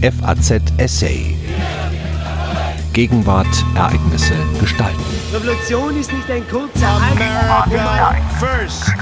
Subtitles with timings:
[0.00, 1.34] FAZ Essay.
[2.92, 5.02] Gegenwart, Ereignisse, Gestalten.
[5.32, 7.00] Revolution ist nicht ein kurzer
[8.38, 8.92] first.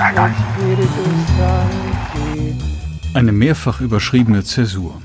[3.12, 5.02] Eine mehrfach überschriebene Zäsur.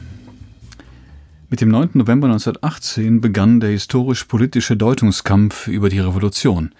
[1.49, 1.89] Mit dem 9.
[1.95, 6.71] November 1918 begann der historisch-politische Deutungskampf über die Revolution.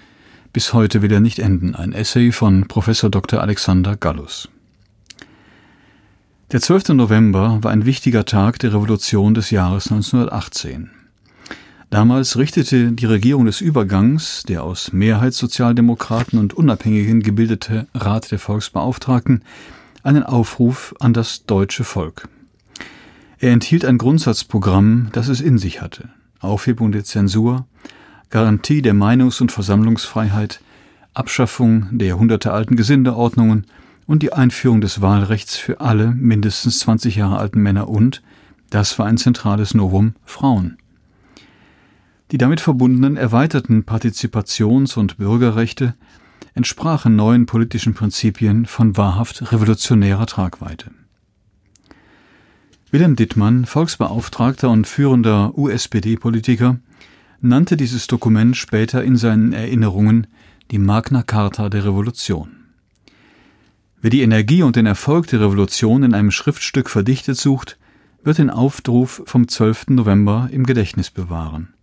[0.53, 1.75] Bis heute will er nicht enden.
[1.75, 3.41] Ein Essay von Professor Dr.
[3.41, 4.47] Alexander Gallus.
[6.51, 6.89] Der 12.
[6.89, 10.89] November war ein wichtiger Tag der Revolution des Jahres 1918.
[11.89, 19.45] Damals richtete die Regierung des Übergangs, der aus Mehrheitssozialdemokraten und Unabhängigen gebildete Rat der Volksbeauftragten,
[20.03, 22.27] einen Aufruf an das deutsche Volk.
[23.39, 26.09] Er enthielt ein Grundsatzprogramm, das es in sich hatte.
[26.41, 27.65] Aufhebung der Zensur,
[28.29, 30.59] Garantie der Meinungs- und Versammlungsfreiheit,
[31.13, 33.67] Abschaffung der hundertealten Gesindeordnungen
[34.11, 38.21] und die Einführung des Wahlrechts für alle mindestens 20 Jahre alten Männer und,
[38.69, 40.75] das war ein zentrales Novum, Frauen.
[42.31, 45.93] Die damit verbundenen erweiterten Partizipations- und Bürgerrechte
[46.55, 50.91] entsprachen neuen politischen Prinzipien von wahrhaft revolutionärer Tragweite.
[52.91, 56.79] Wilhelm Dittmann, Volksbeauftragter und führender USPD-Politiker,
[57.39, 60.27] nannte dieses Dokument später in seinen Erinnerungen
[60.69, 62.60] die Magna Carta der Revolution.
[64.01, 67.77] Wer die Energie und den Erfolg der Revolution in einem Schriftstück verdichtet sucht,
[68.23, 69.89] wird den Aufruf vom 12.
[69.89, 71.73] November im Gedächtnis bewahren.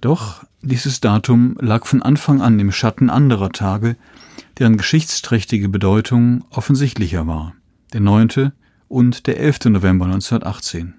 [0.00, 3.96] Doch dieses Datum lag von Anfang an im Schatten anderer Tage,
[4.58, 7.54] deren geschichtsträchtige Bedeutung offensichtlicher war,
[7.92, 8.52] der 9.
[8.88, 9.66] und der 11.
[9.66, 10.94] November 1918.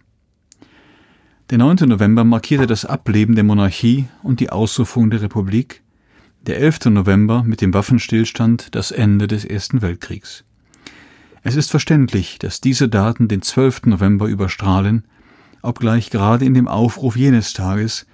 [1.50, 1.90] Der 9.
[1.90, 5.82] November markierte das Ableben der Monarchie und die Ausrufung der Republik,
[6.50, 6.86] der 11.
[6.86, 10.44] November mit dem Waffenstillstand das Ende des Ersten Weltkriegs.
[11.44, 13.86] Es ist verständlich, dass diese Daten den 12.
[13.86, 15.04] November überstrahlen,
[15.62, 18.08] obgleich gerade in dem Aufruf jenes Tages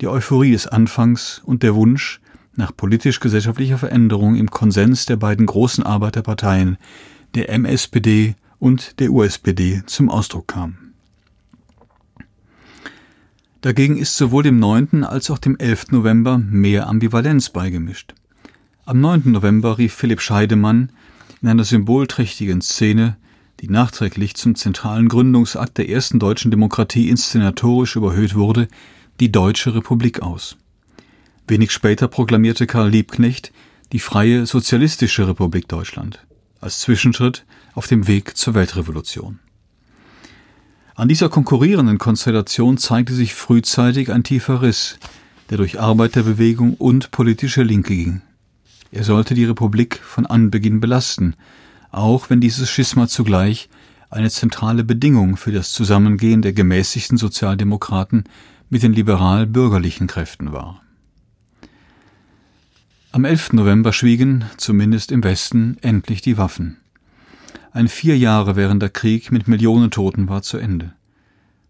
[0.00, 2.20] die Euphorie des Anfangs und der Wunsch
[2.56, 6.78] nach politisch-gesellschaftlicher Veränderung im Konsens der beiden großen Arbeiterparteien,
[7.36, 10.85] der MSPD und der USPD, zum Ausdruck kam.
[13.62, 15.04] Dagegen ist sowohl dem 9.
[15.04, 15.92] als auch dem 11.
[15.92, 18.14] November mehr Ambivalenz beigemischt.
[18.84, 19.32] Am 9.
[19.32, 20.92] November rief Philipp Scheidemann
[21.42, 23.16] in einer symbolträchtigen Szene,
[23.60, 28.68] die nachträglich zum zentralen Gründungsakt der ersten deutschen Demokratie inszenatorisch überhöht wurde,
[29.18, 30.56] die Deutsche Republik aus.
[31.48, 33.52] Wenig später proklamierte Karl Liebknecht
[33.92, 36.26] die Freie Sozialistische Republik Deutschland
[36.60, 39.38] als Zwischenschritt auf dem Weg zur Weltrevolution.
[40.96, 44.98] An dieser konkurrierenden Konstellation zeigte sich frühzeitig ein tiefer Riss,
[45.50, 48.22] der durch Arbeiterbewegung und politische Linke ging.
[48.92, 51.34] Er sollte die Republik von Anbeginn belasten,
[51.90, 53.68] auch wenn dieses Schisma zugleich
[54.08, 58.24] eine zentrale Bedingung für das Zusammengehen der gemäßigten Sozialdemokraten
[58.70, 60.80] mit den liberal-bürgerlichen Kräften war.
[63.12, 63.52] Am 11.
[63.52, 66.78] November schwiegen, zumindest im Westen, endlich die Waffen.
[67.76, 70.94] Ein vier Jahre währender Krieg mit Millionen Toten war zu Ende.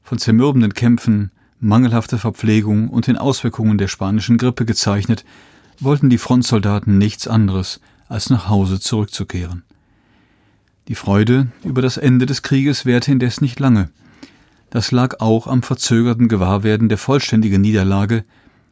[0.05, 5.25] Von zermürbenden Kämpfen, mangelhafter Verpflegung und den Auswirkungen der spanischen Grippe gezeichnet,
[5.81, 9.65] wollten die Frontsoldaten nichts anderes, als nach Hause zurückzukehren.
[10.87, 13.91] Die Freude über das Ende des Krieges währte indes nicht lange.
[14.71, 18.23] Das lag auch am verzögerten Gewahrwerden der vollständigen Niederlage,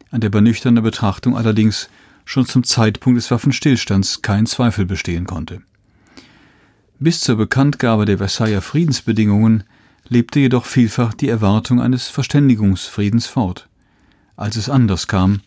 [0.09, 1.89] an der bei nüchterner Betrachtung allerdings
[2.23, 5.63] schon zum Zeitpunkt des Waffenstillstands kein Zweifel bestehen konnte.
[6.99, 9.65] Bis zur Bekanntgabe der Versailler Friedensbedingungen
[10.07, 13.67] lebte jedoch vielfach die Erwartung eines Verständigungsfriedens fort.
[14.37, 15.41] Als es anders kam,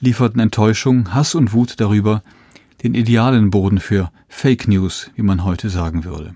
[0.00, 2.22] lieferten Enttäuschung, Hass und Wut darüber
[2.82, 6.34] den idealen Boden für Fake News, wie man heute sagen würde.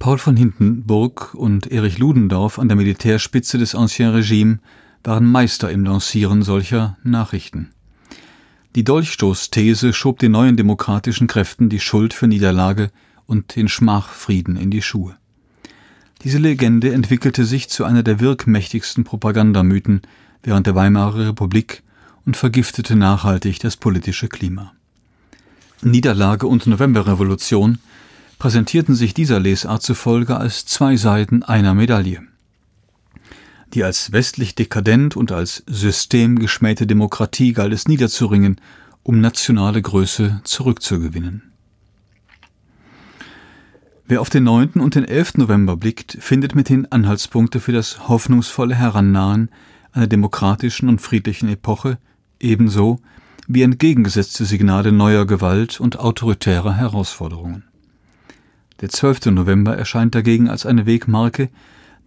[0.00, 4.58] Paul von Hindenburg und Erich Ludendorff an der Militärspitze des Ancien Regime
[5.04, 7.70] waren Meister im Lancieren solcher Nachrichten.
[8.76, 12.90] Die Dolchstoßthese schob den neuen demokratischen Kräften die Schuld für Niederlage
[13.24, 15.16] und den Schmachfrieden in die Schuhe.
[16.22, 20.02] Diese Legende entwickelte sich zu einer der wirkmächtigsten Propagandamythen
[20.42, 21.84] während der Weimarer Republik
[22.26, 24.74] und vergiftete nachhaltig das politische Klima.
[25.80, 27.78] Niederlage und Novemberrevolution
[28.38, 32.24] präsentierten sich dieser Lesart zufolge als zwei Seiten einer Medaille.
[33.76, 38.58] Die als westlich dekadent und als systemgeschmähte Demokratie galt es niederzuringen,
[39.02, 41.52] um nationale Größe zurückzugewinnen.
[44.06, 44.80] Wer auf den 9.
[44.80, 45.34] und den 11.
[45.36, 49.50] November blickt, findet mit den Anhaltspunkte für das hoffnungsvolle Herannahen
[49.92, 51.98] einer demokratischen und friedlichen Epoche
[52.40, 53.02] ebenso
[53.46, 57.64] wie entgegengesetzte Signale neuer Gewalt und autoritärer Herausforderungen.
[58.80, 59.26] Der 12.
[59.26, 61.50] November erscheint dagegen als eine Wegmarke,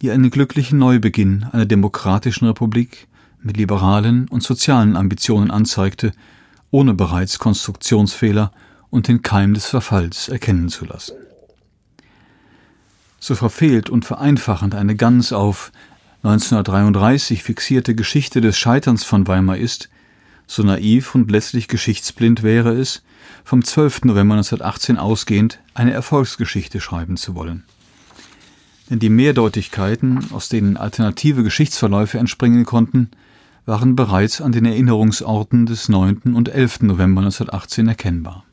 [0.00, 3.08] die einen glücklichen Neubeginn einer demokratischen Republik
[3.42, 6.12] mit liberalen und sozialen Ambitionen anzeigte,
[6.70, 8.52] ohne bereits Konstruktionsfehler
[8.90, 11.14] und den Keim des Verfalls erkennen zu lassen.
[13.18, 15.72] So verfehlt und vereinfachend eine ganz auf
[16.22, 19.90] 1933 fixierte Geschichte des Scheiterns von Weimar ist,
[20.46, 23.02] so naiv und letztlich geschichtsblind wäre es,
[23.44, 24.04] vom 12.
[24.04, 27.64] November 1918 ausgehend eine Erfolgsgeschichte schreiben zu wollen.
[28.90, 33.10] Denn die Mehrdeutigkeiten, aus denen alternative Geschichtsverläufe entspringen konnten,
[33.64, 36.34] waren bereits an den Erinnerungsorten des 9.
[36.34, 36.82] und 11.
[36.82, 38.44] November 1918 erkennbar.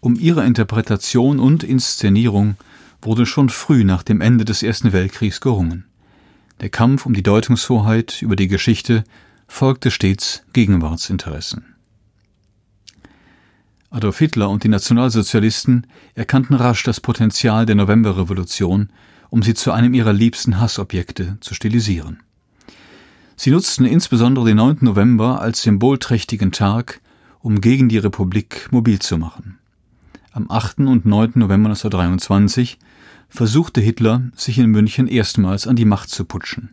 [0.00, 2.56] Um ihre Interpretation und Inszenierung
[3.02, 5.84] wurde schon früh nach dem Ende des Ersten Weltkriegs gerungen.
[6.60, 9.04] Der Kampf um die Deutungshoheit über die Geschichte
[9.46, 11.74] folgte stets Gegenwartsinteressen.
[13.90, 18.88] Adolf Hitler und die Nationalsozialisten erkannten rasch das Potenzial der Novemberrevolution,
[19.34, 22.20] um sie zu einem ihrer liebsten Hassobjekte zu stilisieren.
[23.34, 24.76] Sie nutzten insbesondere den 9.
[24.82, 27.00] November als symbolträchtigen Tag,
[27.40, 29.58] um gegen die Republik mobil zu machen.
[30.30, 30.78] Am 8.
[30.86, 31.32] und 9.
[31.34, 32.78] November 1923
[33.28, 36.70] versuchte Hitler, sich in München erstmals an die Macht zu putschen.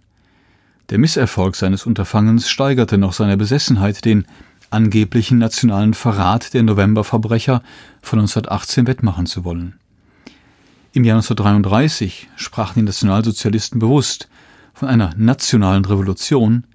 [0.92, 4.28] Der Misserfolg seines Unterfangens steigerte noch seine Besessenheit, den
[4.70, 7.64] angeblichen nationalen Verrat der Novemberverbrecher
[8.04, 9.80] von 1918 wettmachen zu wollen.
[10.94, 14.28] Im Jahr 1933 sprachen die Nationalsozialisten bewusst
[14.74, 16.66] von einer nationalen Revolution,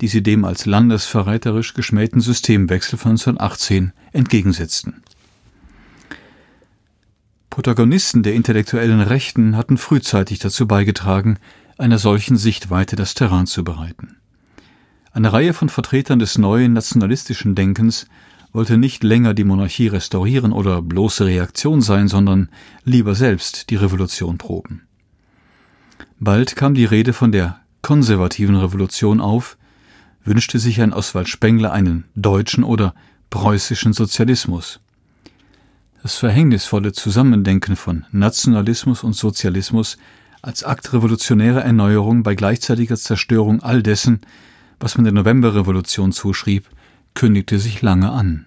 [0.00, 5.02] die sie dem als landesverräterisch geschmähten Systemwechsel von 1918 entgegensetzten.
[7.50, 11.38] Protagonisten der intellektuellen Rechten hatten frühzeitig dazu beigetragen,
[11.78, 14.16] einer solchen Sichtweite das Terrain zu bereiten.
[15.12, 18.06] Eine Reihe von Vertretern des neuen nationalistischen Denkens
[18.52, 22.48] wollte nicht länger die Monarchie restaurieren oder bloße Reaktion sein, sondern
[22.84, 24.82] lieber selbst die Revolution proben.
[26.20, 29.56] Bald kam die Rede von der konservativen Revolution auf,
[30.24, 32.94] wünschte sich ein Oswald Spengler einen deutschen oder
[33.30, 34.80] preußischen Sozialismus.
[36.02, 39.96] Das verhängnisvolle Zusammendenken von Nationalismus und Sozialismus
[40.42, 44.20] als Akt revolutionärer Erneuerung bei gleichzeitiger Zerstörung all dessen,
[44.80, 46.68] was man der Novemberrevolution zuschrieb,
[47.14, 48.46] kündigte sich lange an.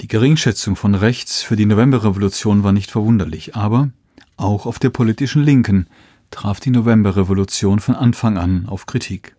[0.00, 3.90] Die Geringschätzung von rechts für die Novemberrevolution war nicht verwunderlich, aber
[4.36, 5.86] auch auf der politischen Linken
[6.32, 9.36] traf die Novemberrevolution von Anfang an auf Kritik.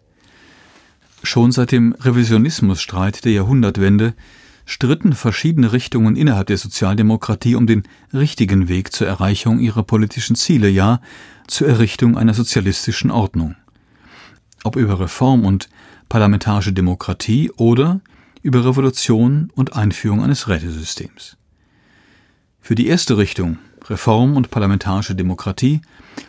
[1.21, 4.13] Schon seit dem Revisionismusstreit der Jahrhundertwende
[4.65, 7.83] stritten verschiedene Richtungen innerhalb der Sozialdemokratie um den
[8.13, 11.01] richtigen Weg zur Erreichung ihrer politischen Ziele, ja
[11.47, 13.55] zur Errichtung einer sozialistischen Ordnung.
[14.63, 15.67] Ob über Reform und
[16.13, 17.99] parlamentarische Demokratie oder
[18.43, 21.37] über Revolution und Einführung eines Rätesystems.
[22.61, 23.57] Für die erste Richtung,
[23.89, 25.81] Reform und parlamentarische Demokratie,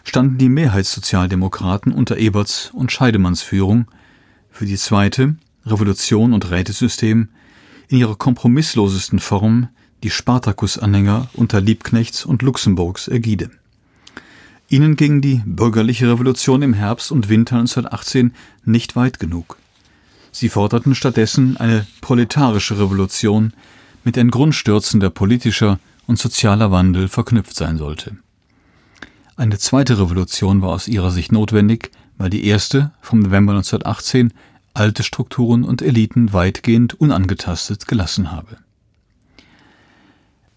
[0.03, 3.85] standen die Mehrheitssozialdemokraten unter Eberts und Scheidemanns Führung,
[4.51, 5.37] für die zweite,
[5.67, 7.29] Revolution und Rätesystem,
[7.89, 9.69] in ihrer kompromisslosesten Form
[10.03, 13.51] die Spartakus-Anhänger unter Liebknechts und Luxemburgs Ägide.
[14.71, 18.33] Ihnen ging die bürgerliche Revolution im Herbst und Winter 1918
[18.65, 19.59] nicht weit genug.
[20.35, 23.53] Sie forderten stattdessen eine proletarische Revolution,
[24.03, 25.79] mit der grundstürzender politischer
[26.09, 28.17] und sozialer Wandel verknüpft sein sollte.
[29.37, 34.35] Eine zweite Revolution war aus ihrer Sicht notwendig, weil die erste vom November 1918
[34.75, 38.57] alte Strukturen und Eliten weitgehend unangetastet gelassen habe.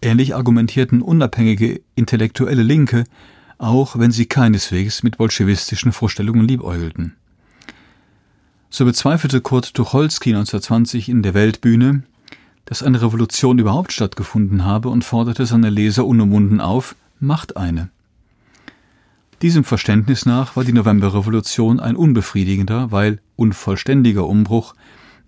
[0.02, 3.04] Ähnlich argumentierten unabhängige intellektuelle Linke,
[3.58, 7.14] auch wenn sie keineswegs mit bolschewistischen Vorstellungen liebäugelten.
[8.70, 12.02] So bezweifelte Kurt Tucholsky 1920 in der Weltbühne,
[12.66, 17.88] dass eine Revolution überhaupt stattgefunden habe und forderte seine Leser unumwunden auf, macht eine.
[19.40, 24.74] Diesem Verständnis nach war die Novemberrevolution ein unbefriedigender, weil unvollständiger Umbruch,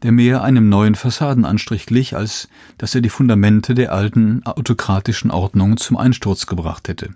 [0.02, 5.78] der mehr einem neuen Fassadenanstrich glich, als dass er die Fundamente der alten autokratischen Ordnung
[5.78, 7.11] zum Einsturz gebracht hätte.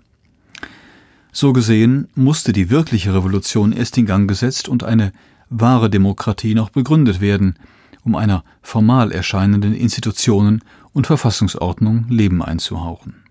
[1.31, 5.11] So gesehen musste die wirkliche Revolution erst in Gang gesetzt und eine
[5.49, 7.57] wahre Demokratie noch begründet werden,
[8.03, 13.23] um einer formal erscheinenden Institutionen und Verfassungsordnung Leben einzuhauchen.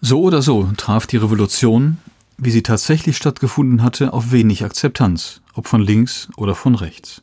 [0.00, 1.96] So oder so traf die Revolution,
[2.36, 7.22] wie sie tatsächlich stattgefunden hatte, auf wenig Akzeptanz, ob von links oder von rechts.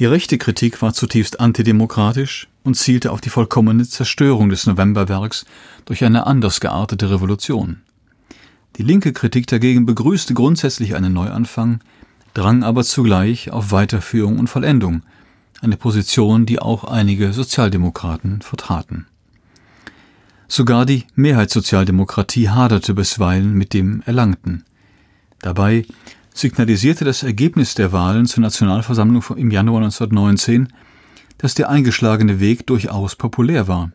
[0.00, 5.44] Die rechte Kritik war zutiefst antidemokratisch und zielte auf die vollkommene Zerstörung des Novemberwerks
[5.86, 7.82] durch eine anders geartete Revolution.
[8.78, 11.80] Die linke Kritik dagegen begrüßte grundsätzlich einen Neuanfang,
[12.32, 15.02] drang aber zugleich auf Weiterführung und Vollendung,
[15.60, 19.06] eine Position, die auch einige Sozialdemokraten vertraten
[20.46, 24.62] Sogar die Mehrheitssozialdemokratie haderte bisweilen mit dem Erlangten.
[25.40, 25.84] Dabei
[26.32, 30.72] signalisierte das Ergebnis der Wahlen zur Nationalversammlung im Januar 1919,
[31.36, 33.90] dass der eingeschlagene Weg durchaus populär war.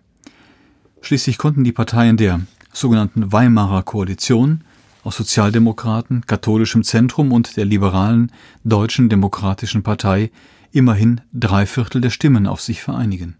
[0.99, 2.41] Schließlich konnten die Parteien der
[2.73, 4.65] sogenannten Weimarer Koalition
[5.03, 8.31] aus Sozialdemokraten, katholischem Zentrum und der liberalen
[8.63, 10.31] Deutschen Demokratischen Partei
[10.71, 13.35] immerhin drei Viertel der Stimmen auf sich vereinigen.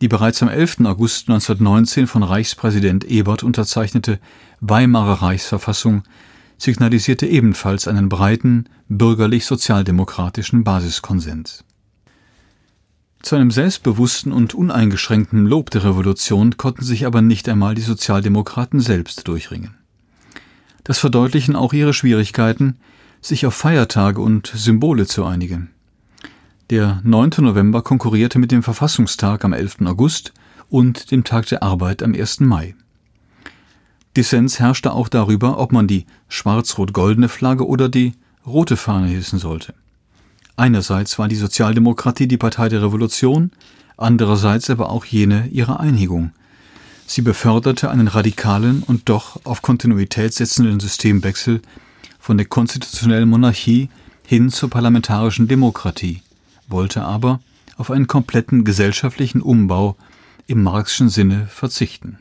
[0.00, 0.80] Die bereits am 11.
[0.80, 4.18] August 1919 von Reichspräsident Ebert unterzeichnete
[4.60, 6.02] Weimarer Reichsverfassung
[6.58, 11.64] signalisierte ebenfalls einen breiten bürgerlich-sozialdemokratischen Basiskonsens.
[13.22, 18.80] Zu einem selbstbewussten und uneingeschränkten Lob der Revolution konnten sich aber nicht einmal die Sozialdemokraten
[18.80, 19.76] selbst durchringen.
[20.84, 22.78] Das verdeutlichen auch ihre Schwierigkeiten,
[23.20, 25.70] sich auf Feiertage und Symbole zu einigen.
[26.70, 27.30] Der 9.
[27.38, 29.82] November konkurrierte mit dem Verfassungstag am 11.
[29.84, 30.32] August
[30.68, 32.40] und dem Tag der Arbeit am 1.
[32.40, 32.74] Mai.
[34.16, 38.14] Dissens herrschte auch darüber, ob man die schwarz-rot-goldene Flagge oder die
[38.46, 39.74] rote Fahne hissen sollte.
[40.56, 43.52] Einerseits war die Sozialdemokratie die Partei der Revolution,
[43.96, 46.32] andererseits aber auch jene ihrer Einigung.
[47.12, 51.60] Sie beförderte einen radikalen und doch auf Kontinuität setzenden Systemwechsel
[52.18, 53.90] von der konstitutionellen Monarchie
[54.26, 56.22] hin zur parlamentarischen Demokratie,
[56.68, 57.40] wollte aber
[57.76, 59.98] auf einen kompletten gesellschaftlichen Umbau
[60.46, 62.18] im marxischen Sinne verzichten.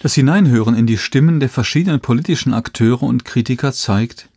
[0.00, 4.30] Das Hineinhören in die Stimmen der verschiedenen politischen Akteure und Kritiker zeigt,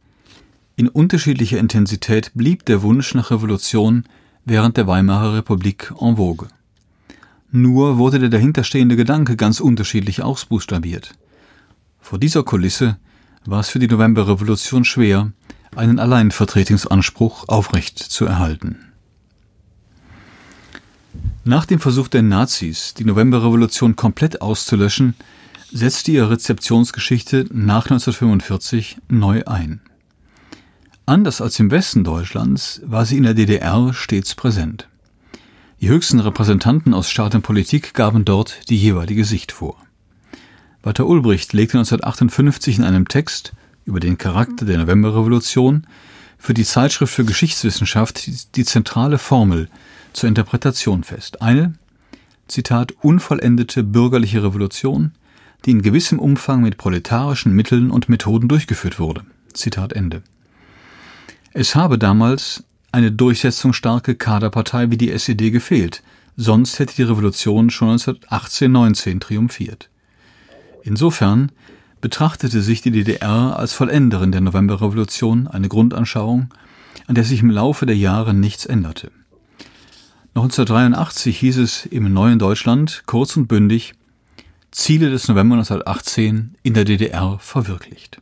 [0.76, 4.04] in unterschiedlicher Intensität blieb der Wunsch nach Revolution
[4.46, 6.48] während der Weimarer Republik en vogue.
[7.52, 11.14] Nur wurde der dahinterstehende Gedanke ganz unterschiedlich ausbuchstabiert.
[12.00, 12.98] Vor dieser Kulisse
[13.46, 15.32] war es für die Novemberrevolution schwer,
[15.76, 18.78] einen Alleinvertretungsanspruch aufrecht zu erhalten.
[21.44, 25.16] Nach dem Versuch der Nazis, die Novemberrevolution komplett auszulöschen,
[25.72, 29.82] setzte ihre Rezeptionsgeschichte nach 1945 neu ein.
[31.08, 34.88] Anders als im Westen Deutschlands war sie in der DDR stets präsent.
[35.80, 39.78] Die höchsten Repräsentanten aus Staat und Politik gaben dort die jeweilige Sicht vor.
[40.82, 43.54] Walter Ulbricht legte 1958 in einem Text
[43.86, 45.86] über den Charakter der Novemberrevolution
[46.40, 49.70] für die Zeitschrift für Geschichtswissenschaft die, zentrale Formel
[50.14, 51.40] zur Interpretation fest.
[51.40, 51.74] Eine,
[52.48, 55.12] Zitat, unvollendete bürgerliche Revolution,
[55.66, 59.24] die in gewissem Umfang mit proletarischen Mitteln und Methoden durchgeführt wurde.
[59.54, 60.24] Zitat Ende.
[61.58, 66.04] Es habe damals eine durchsetzungsstarke Kaderpartei wie die SED gefehlt,
[66.36, 69.90] sonst hätte die Revolution schon 1918-19 triumphiert.
[70.84, 71.54] Insofern
[72.02, 76.54] betrachtete sich die DDR als Vollenderin der Novemberrevolution, eine Grundanschauung,
[77.08, 79.10] an der sich im Laufe der Jahre nichts änderte.
[80.34, 83.94] 1983 hieß es im neuen Deutschland kurz und bündig
[84.72, 88.20] Ziele des November 1918 in der DDR verwirklicht.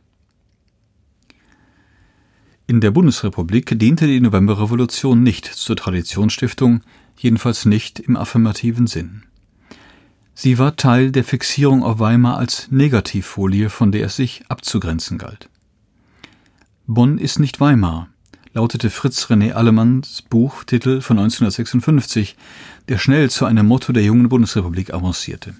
[2.66, 6.80] In der Bundesrepublik diente die Novemberrevolution nicht zur Traditionsstiftung,
[7.18, 9.24] jedenfalls nicht im affirmativen Sinn.
[10.34, 15.50] Sie war Teil der Fixierung auf Weimar als Negativfolie, von der es sich abzugrenzen galt.
[16.86, 18.08] Bonn ist nicht Weimar,
[18.54, 22.34] lautete Fritz René Allemanns Buchtitel von 1956,
[22.88, 25.54] der schnell zu einem Motto der jungen Bundesrepublik avancierte.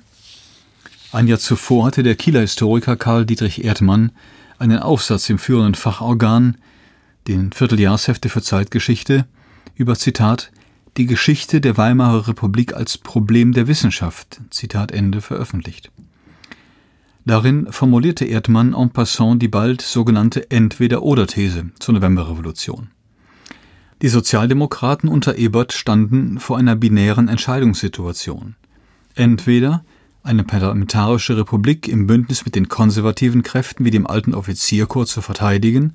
[1.12, 4.10] Ein Jahr zuvor hatte der Kieler Historiker Karl Dietrich Erdmann
[4.58, 6.56] einen Aufsatz im führenden Fachorgan,
[7.26, 9.26] den Vierteljahrshefte für Zeitgeschichte,
[9.74, 10.52] über Zitat
[10.96, 15.90] die Geschichte der Weimarer Republik als Problem der Wissenschaft Zitat Ende veröffentlicht.
[17.26, 22.90] Darin formulierte Erdmann en passant die bald sogenannte Entweder-Oder-These zur Novemberrevolution.
[24.02, 28.54] Die Sozialdemokraten unter Ebert standen vor einer binären Entscheidungssituation.
[29.14, 29.84] Entweder
[30.22, 35.92] eine parlamentarische Republik im Bündnis mit den konservativen Kräften wie dem alten Offizierkorps zu verteidigen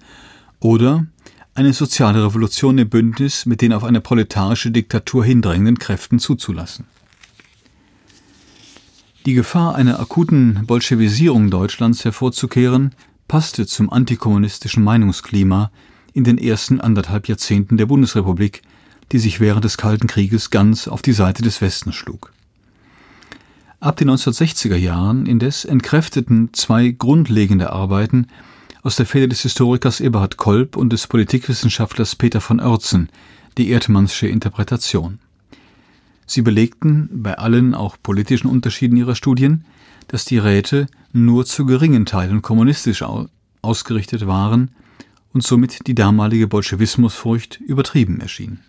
[0.60, 1.06] oder
[1.54, 6.86] eine soziale Revolution im Bündnis mit den auf eine proletarische Diktatur hindrängenden Kräften zuzulassen.
[9.26, 12.96] Die Gefahr einer akuten Bolschewisierung Deutschlands hervorzukehren,
[13.28, 15.72] passte zum antikommunistischen Meinungsklima
[16.14, 18.62] in den ersten anderthalb Jahrzehnten der Bundesrepublik,
[19.12, 22.32] die sich während des Kalten Krieges ganz auf die Seite des Westens schlug.
[23.80, 28.28] Ab den 1960er Jahren indes entkräfteten zwei grundlegende Arbeiten
[28.82, 33.10] aus der Feder des Historikers Eberhard Kolb und des Politikwissenschaftlers Peter von Oertzen
[33.58, 35.20] die Erdmannsche Interpretation.
[36.26, 39.66] Sie belegten bei allen auch politischen Unterschieden ihrer Studien,
[40.08, 43.04] dass die Räte nur zu geringen Teilen kommunistisch
[43.62, 44.72] ausgerichtet waren
[45.34, 48.60] und somit die damalige Bolschewismusfurcht übertrieben erschien.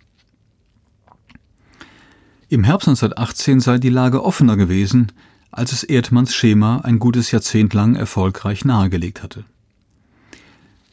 [2.48, 5.12] Im Herbst 1918 sei die Lage offener gewesen,
[5.52, 9.44] als es Erdmanns Schema ein gutes Jahrzehnt lang erfolgreich nahegelegt hatte.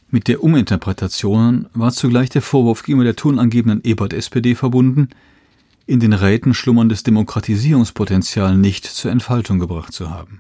[0.10, 5.10] Mit der Uminterpretation war zugleich der Vorwurf gegenüber der tonangebenden Ebert-SPD verbunden,
[5.86, 10.40] in den Räten schlummerndes Demokratisierungspotenzial nicht zur Entfaltung gebracht zu haben.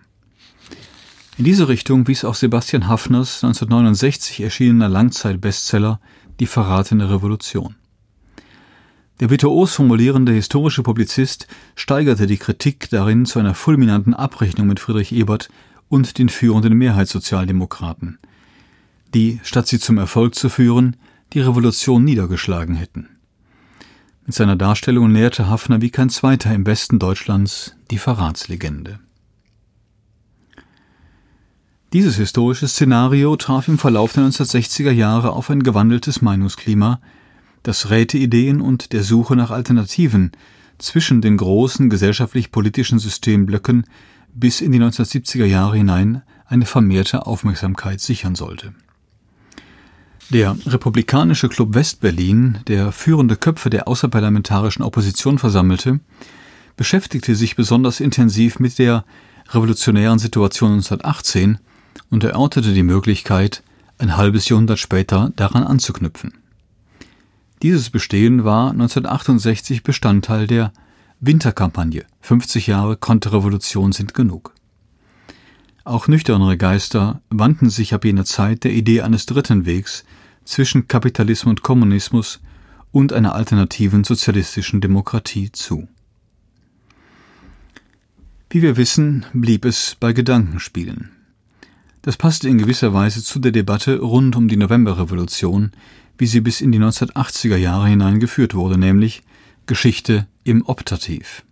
[1.37, 5.99] In diese Richtung wies auch Sebastian Haffners 1969 erschienener Langzeitbestseller
[6.39, 7.75] Die verratene Revolution.
[9.19, 15.11] Der virtuos formulierende historische Publizist steigerte die Kritik darin zu einer fulminanten Abrechnung mit Friedrich
[15.11, 15.49] Ebert
[15.89, 18.19] und den führenden Mehrheitssozialdemokraten,
[19.13, 20.97] die, statt sie zum Erfolg zu führen,
[21.33, 23.07] die Revolution niedergeschlagen hätten.
[24.25, 28.99] Mit seiner Darstellung näherte Hafner wie kein zweiter im Westen Deutschlands die Verratslegende.
[31.93, 36.99] Dieses historische Szenario traf im Verlauf der 1960er Jahre auf ein gewandeltes Meinungsklima,
[37.63, 40.31] das Räteideen und der Suche nach Alternativen
[40.77, 43.85] zwischen den großen gesellschaftlich-politischen Systemblöcken
[44.33, 48.73] bis in die 1970er Jahre hinein eine vermehrte Aufmerksamkeit sichern sollte.
[50.29, 56.01] Der Republikanische Club West-Berlin, der führende Köpfe der außerparlamentarischen Opposition versammelte,
[56.75, 59.05] beschäftigte sich besonders intensiv mit der
[59.51, 61.59] revolutionären Situation 1918
[62.09, 63.63] und erörterte die Möglichkeit,
[63.99, 66.33] ein halbes Jahrhundert später daran anzuknüpfen.
[67.61, 70.73] Dieses Bestehen war 1968 Bestandteil der
[71.21, 74.56] Winterkampagne 50 Jahre Konterrevolution sind genug.
[75.87, 80.03] Auch nüchternere Geister wandten sich ab jener Zeit der Idee eines dritten Wegs
[80.43, 82.41] zwischen Kapitalismus und Kommunismus
[82.91, 85.87] und einer alternativen sozialistischen Demokratie zu.
[88.49, 91.11] Wie wir wissen, blieb es bei Gedankenspielen.
[92.01, 95.71] Das passte in gewisser Weise zu der Debatte rund um die Novemberrevolution,
[96.17, 99.23] wie sie bis in die 1980er Jahre hinein geführt wurde, nämlich
[99.67, 101.45] Geschichte im Optativ.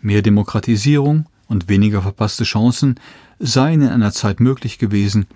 [0.00, 2.96] Mehr Demokratisierung und weniger verpasste Chancen
[3.38, 5.26] seien in einer Zeit möglich gewesen,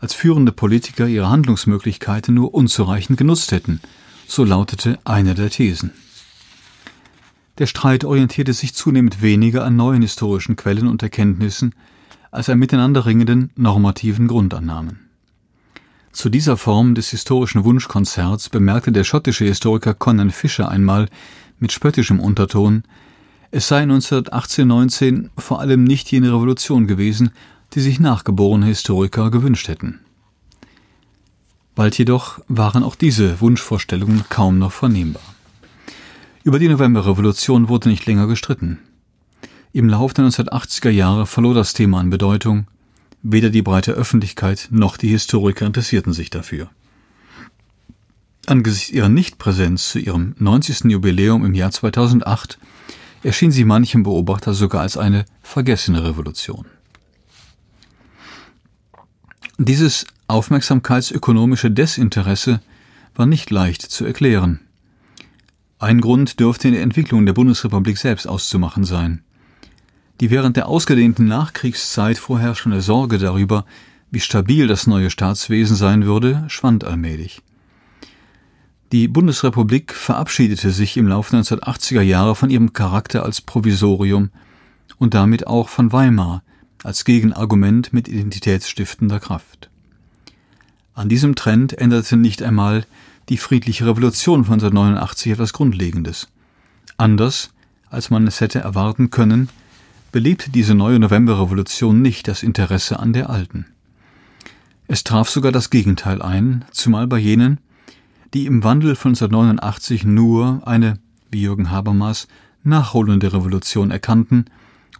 [0.00, 3.80] als führende Politiker ihre Handlungsmöglichkeiten nur unzureichend genutzt hätten,
[4.26, 5.92] so lautete eine der Thesen.
[7.58, 11.74] Der Streit orientierte sich zunehmend weniger an neuen historischen Quellen und Erkenntnissen
[12.30, 15.00] als an miteinander ringenden normativen Grundannahmen.
[16.12, 21.08] Zu dieser Form des historischen Wunschkonzerts bemerkte der schottische Historiker Conan Fisher einmal
[21.58, 22.82] mit spöttischem Unterton,
[23.50, 27.30] es sei 1918-19 vor allem nicht jene Revolution gewesen,
[27.74, 30.00] die sich nachgeborene Historiker gewünscht hätten.
[31.74, 35.22] Bald jedoch waren auch diese Wunschvorstellungen kaum noch vernehmbar.
[36.44, 38.78] Über die Novemberrevolution wurde nicht länger gestritten.
[39.72, 42.66] Im Lauf der 1980er Jahre verlor das Thema an Bedeutung,
[43.22, 46.70] Weder die breite Öffentlichkeit noch die Historiker interessierten sich dafür.
[48.46, 50.84] Angesichts ihrer Nichtpräsenz zu ihrem 90.
[50.84, 52.58] Jubiläum im Jahr 2008
[53.28, 56.64] erschien sie manchem Beobachter sogar als eine vergessene Revolution.
[59.58, 62.60] Dieses aufmerksamkeitsökonomische Desinteresse
[63.14, 64.60] war nicht leicht zu erklären.
[65.78, 69.22] Ein Grund dürfte in der Entwicklung der Bundesrepublik selbst auszumachen sein.
[70.20, 73.66] Die während der ausgedehnten Nachkriegszeit vorherrschende Sorge darüber,
[74.10, 77.42] wie stabil das neue Staatswesen sein würde, schwand allmählich.
[78.90, 84.30] Die Bundesrepublik verabschiedete sich im Laufe der 1980er Jahre von ihrem Charakter als Provisorium
[84.96, 86.42] und damit auch von Weimar
[86.82, 89.68] als Gegenargument mit identitätsstiftender Kraft.
[90.94, 92.86] An diesem Trend änderte nicht einmal
[93.28, 96.28] die friedliche Revolution von 1989 etwas Grundlegendes.
[96.96, 97.50] Anders,
[97.90, 99.50] als man es hätte erwarten können,
[100.12, 103.66] belebte diese neue Novemberrevolution nicht das Interesse an der alten.
[104.86, 107.58] Es traf sogar das Gegenteil ein, zumal bei jenen,
[108.34, 110.98] die im Wandel von 1989 nur eine,
[111.30, 112.28] wie Jürgen Habermas,
[112.62, 114.46] nachholende Revolution erkannten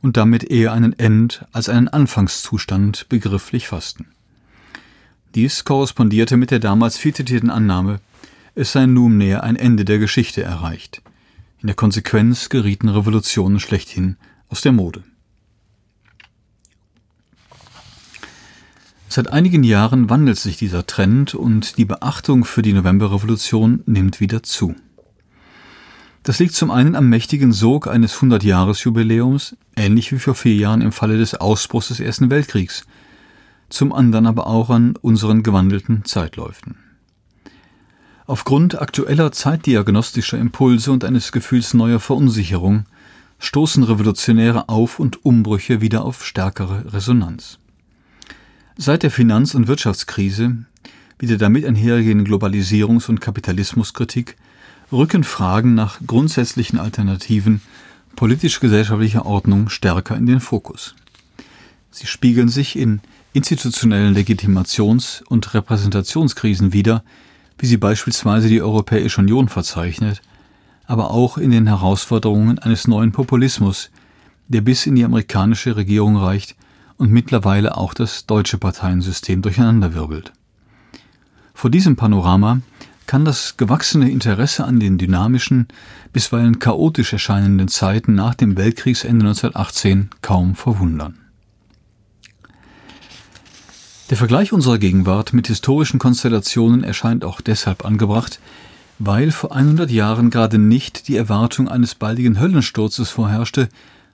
[0.00, 4.06] und damit eher einen End- als einen Anfangszustand begrifflich fassten.
[5.34, 8.00] Dies korrespondierte mit der damals viel zitierten Annahme,
[8.54, 11.02] es sei nunmehr ein Ende der Geschichte erreicht.
[11.60, 14.16] In der Konsequenz gerieten Revolutionen schlechthin
[14.48, 15.04] aus der Mode.
[19.10, 24.42] Seit einigen Jahren wandelt sich dieser Trend und die Beachtung für die Novemberrevolution nimmt wieder
[24.42, 24.76] zu.
[26.24, 30.92] Das liegt zum einen am mächtigen Sog eines 100-Jahres-Jubiläums, ähnlich wie vor vier Jahren im
[30.92, 32.84] Falle des Ausbruchs des Ersten Weltkriegs,
[33.70, 36.76] zum anderen aber auch an unseren gewandelten Zeitläufen.
[38.26, 42.84] Aufgrund aktueller zeitdiagnostischer Impulse und eines Gefühls neuer Verunsicherung
[43.38, 47.58] stoßen revolutionäre Auf- und Umbrüche wieder auf stärkere Resonanz.
[48.80, 50.56] Seit der Finanz- und Wirtschaftskrise,
[51.18, 54.36] wie der damit einhergehenden Globalisierungs- und Kapitalismuskritik,
[54.92, 57.60] rücken Fragen nach grundsätzlichen Alternativen
[58.14, 60.94] politisch-gesellschaftlicher Ordnung stärker in den Fokus.
[61.90, 63.00] Sie spiegeln sich in
[63.32, 67.02] institutionellen Legitimations- und Repräsentationskrisen wider,
[67.58, 70.22] wie sie beispielsweise die Europäische Union verzeichnet,
[70.86, 73.90] aber auch in den Herausforderungen eines neuen Populismus,
[74.46, 76.54] der bis in die amerikanische Regierung reicht
[76.98, 80.32] und mittlerweile auch das deutsche Parteiensystem durcheinanderwirbelt.
[81.54, 82.60] Vor diesem Panorama
[83.06, 85.68] kann das gewachsene Interesse an den dynamischen,
[86.12, 91.18] bisweilen chaotisch erscheinenden Zeiten nach dem Weltkriegsende 1918 kaum verwundern.
[94.10, 98.40] Der Vergleich unserer Gegenwart mit historischen Konstellationen erscheint auch deshalb angebracht,
[98.98, 103.68] weil vor 100 Jahren gerade nicht die Erwartung eines baldigen Höllensturzes vorherrschte,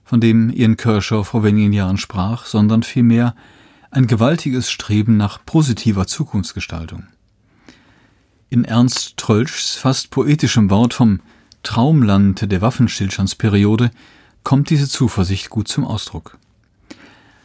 [0.05, 3.35] von dem Ian Kershaw vor wenigen Jahren sprach, sondern vielmehr
[3.91, 7.05] ein gewaltiges Streben nach positiver Zukunftsgestaltung.
[8.51, 11.21] In Ernst Trölschs fast poetischem Wort vom
[11.63, 13.91] Traumland der Waffenstillstandsperiode
[14.43, 16.39] kommt diese Zuversicht gut zum Ausdruck.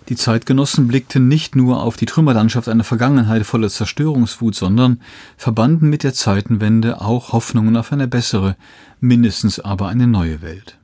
[0.10, 5.02] Die Zeitgenossen blickten nicht nur auf die Trümmerlandschaft einer Vergangenheit voller Zerstörungswut, sondern
[5.38, 8.56] verbanden mit der Zeitenwende auch Hoffnungen auf eine bessere,
[9.00, 10.79] mindestens aber eine neue Welt.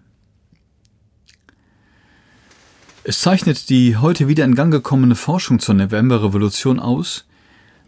[3.07, 7.25] Es zeichnet die heute wieder in Gang gekommene Forschung zur Novemberrevolution aus,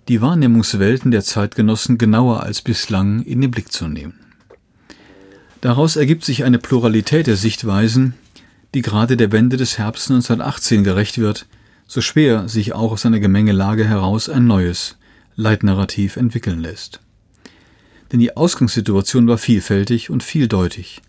[0.09, 4.13] die Wahrnehmungswelten der Zeitgenossen genauer als bislang in den Blick zu nehmen.
[5.61, 8.13] Daraus ergibt sich eine Pluralität der Sichtweisen,
[8.75, 11.47] die gerade der Wende des Herbst 1918 gerecht wird,
[11.87, 14.97] so schwer sich auch aus einer Gemengelage heraus ein neues
[15.35, 16.99] Leitnarrativ entwickeln lässt.
[18.11, 21.01] Denn die Ausgangssituation war vielfältig und vieldeutig.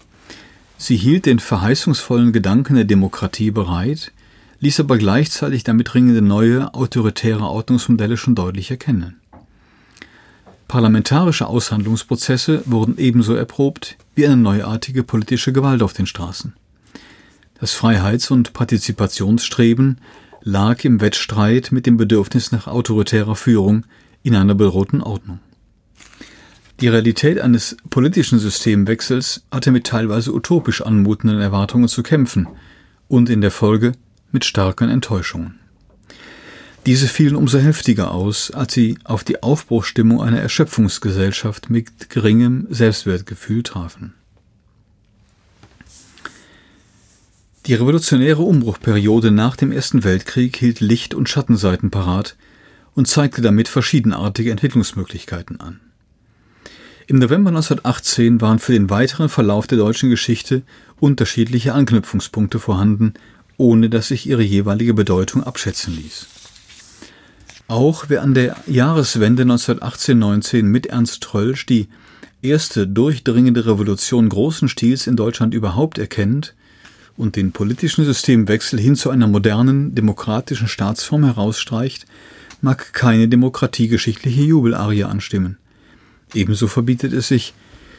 [0.80, 4.12] Sie hielt den verheißungsvollen Gedanken der Demokratie bereit,
[4.60, 9.16] ließ aber gleichzeitig damit dringende neue autoritäre Ordnungsmodelle schon deutlich erkennen.
[10.68, 16.54] Parlamentarische Aushandlungsprozesse wurden ebenso erprobt wie eine neuartige politische Gewalt auf den Straßen.
[17.58, 19.98] Das Freiheits- und Partizipationsstreben
[20.42, 23.84] lag im Wettstreit mit dem Bedürfnis nach autoritärer Führung
[24.22, 25.40] in einer bedrohten Ordnung.
[26.80, 32.46] Die Realität eines politischen Systemwechsels hatte mit teilweise utopisch anmutenden Erwartungen zu kämpfen
[33.08, 33.92] und in der Folge
[34.30, 35.58] mit starken Enttäuschungen.
[36.86, 43.64] Diese fielen umso heftiger aus, als sie auf die Aufbruchstimmung einer Erschöpfungsgesellschaft mit geringem Selbstwertgefühl
[43.64, 44.14] trafen.
[47.66, 52.36] Die revolutionäre Umbruchperiode nach dem Ersten Weltkrieg hielt Licht- und Schattenseiten parat
[52.94, 55.80] und zeigte damit verschiedenartige Entwicklungsmöglichkeiten an.
[57.10, 60.60] Im November 1918 waren für den weiteren Verlauf der deutschen Geschichte
[61.00, 63.14] unterschiedliche Anknüpfungspunkte vorhanden,
[63.56, 66.26] ohne dass sich ihre jeweilige Bedeutung abschätzen ließ.
[67.66, 71.88] Auch wer an der Jahreswende 1918-19 mit Ernst Trölsch die
[72.42, 76.54] erste durchdringende Revolution großen Stils in Deutschland überhaupt erkennt
[77.16, 82.04] und den politischen Systemwechsel hin zu einer modernen, demokratischen Staatsform herausstreicht,
[82.60, 85.56] mag keine demokratiegeschichtliche Jubelarie anstimmen.
[86.34, 87.54] Ebenso verbietet es sich,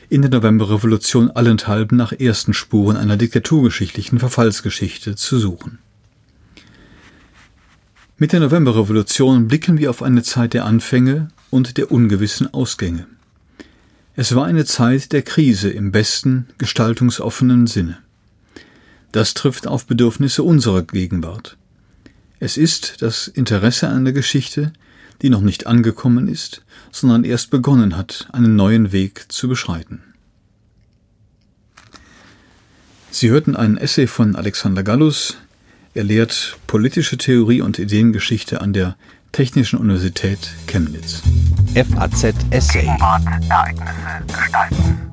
[0.10, 5.80] in der Novemberrevolution allenthalben nach ersten Spuren einer diktaturgeschichtlichen Verfallsgeschichte zu suchen.
[8.18, 13.08] Mit der Novemberrevolution blicken wir auf eine Zeit der Anfänge und der ungewissen Ausgänge.
[14.16, 18.00] Es war eine Zeit der Krise im besten, gestaltungsoffenen Sinne.
[19.12, 21.56] Das trifft auf Bedürfnisse unserer Gegenwart.
[22.40, 24.74] Es ist das Interesse an der Geschichte,
[25.22, 30.02] die noch nicht angekommen ist, sondern erst begonnen hat, einen neuen Weg zu beschreiten.
[33.12, 35.38] Sie hörten einen Essay von Alexander Gallus.
[35.94, 38.96] Er lehrt politische Theorie und Ideengeschichte an der
[39.32, 41.22] Technischen Universität Chemnitz.
[41.74, 42.88] FAZ Essay.
[42.88, 45.09] Ereignisse gestalten.